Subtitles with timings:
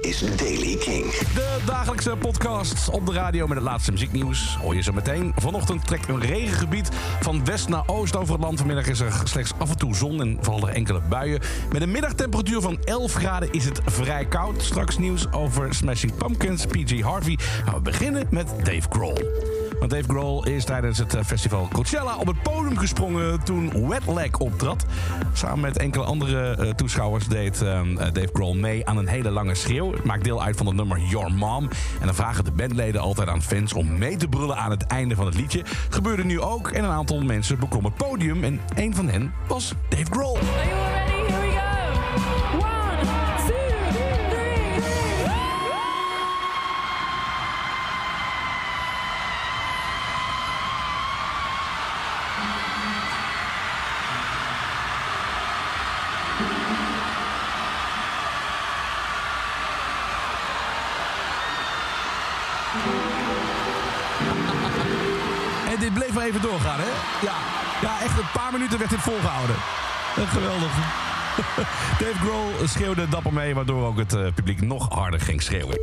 [0.00, 1.04] Is Daily King.
[1.34, 4.56] De dagelijkse podcast op de radio met het laatste muzieknieuws.
[4.56, 5.32] Hoor je zo meteen.
[5.36, 6.88] Vanochtend trekt een regengebied
[7.20, 8.58] van west naar oost over het land.
[8.58, 11.40] Vanmiddag is er slechts af en toe zon en vallen er enkele buien.
[11.72, 14.62] Met een middagtemperatuur van 11 graden is het vrij koud.
[14.62, 17.38] Straks nieuws over Smashing Pumpkins, PG Harvey.
[17.64, 19.61] Nou, we beginnen met Dave Grohl.
[19.82, 24.06] Want Dave Grohl is tijdens het eh, festival Coachella op het podium gesprongen toen Wet
[24.06, 24.84] Leg optrad.
[25.32, 29.54] Samen met enkele andere eh, toeschouwers deed eh, Dave Grohl mee aan een hele lange
[29.54, 29.94] schreeuw.
[30.04, 31.68] Maakt deel uit van het nummer Your Mom.
[32.00, 35.14] En dan vragen de bandleden altijd aan fans om mee te brullen aan het einde
[35.14, 35.62] van het liedje.
[35.88, 38.44] Gebeurde nu ook en een aantal mensen beklommen het podium.
[38.44, 40.38] En een van hen was Dave Grohl.
[65.82, 66.90] Dit bleef maar even doorgaan, hè?
[67.28, 67.36] Ja,
[67.80, 69.56] ja echt een paar minuten werd dit volgehouden.
[70.16, 70.72] Eh, Geweldig.
[72.00, 75.80] Dave Grohl schreeuwde dapper mee, waardoor ook het eh, publiek nog harder ging schreeuwen.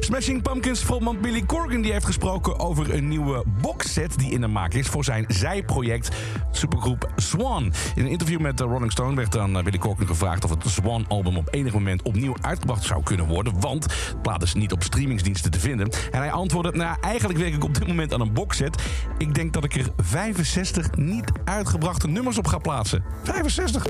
[0.00, 4.46] Smashing Pumpkins frontman Billy Corgan die heeft gesproken over een nieuwe boxset die in de
[4.46, 6.16] maak is voor zijn zijproject
[6.50, 7.72] supergroep Swan.
[7.94, 10.62] In een interview met de Rolling Stone werd aan eh, Billy Corgan gevraagd of het
[10.66, 14.82] Swan-album op enig moment opnieuw uitgebracht zou kunnen worden, want het plaat is niet op
[14.82, 15.88] streamingsdiensten te vinden.
[16.10, 18.82] En hij antwoordde, nou eigenlijk werk ik op dit moment aan een boxset.
[19.18, 23.04] Ik denk dat ik er 65 niet uitgebrachte nummers op ga plaatsen.
[23.22, 23.86] 65!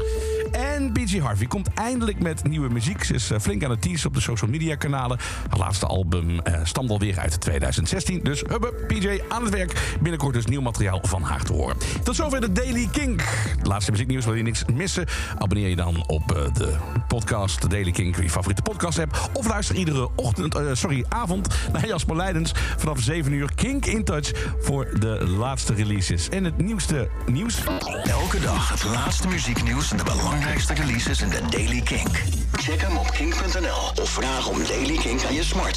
[0.53, 3.05] En PG Harvey komt eindelijk met nieuwe muziek.
[3.05, 5.19] Ze is eh, flink aan het teasen op de social media kanalen.
[5.49, 8.21] Haar laatste album eh, stamt alweer uit 2016.
[8.23, 9.97] Dus hubbe, PJ aan het werk.
[10.01, 11.77] Binnenkort dus nieuw materiaal van haar te horen.
[12.03, 13.23] Tot zover de Daily Kink.
[13.59, 15.07] Het laatste muzieknieuws wil je niks missen.
[15.39, 16.77] Abonneer je dan op eh, de
[17.09, 19.31] podcast Daily Kink, je favoriete podcast app.
[19.33, 24.05] Of luister iedere ochtend, eh, sorry, avond naar Jasper Leidens vanaf 7 uur Kink in
[24.05, 24.31] Touch
[24.61, 26.29] voor de laatste releases.
[26.29, 27.63] En het nieuwste nieuws.
[28.05, 32.09] Elke dag het laatste muzieknieuws en de belangrijkste releases in de Daily King.
[32.53, 35.75] Check hem op kink.nl of vraag om Daily King aan je smart.